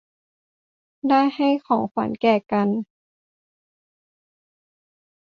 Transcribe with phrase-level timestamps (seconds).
[1.09, 2.67] ได้ให้ของขวัญแก่กัน